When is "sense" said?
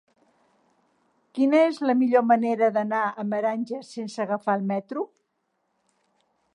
3.99-4.27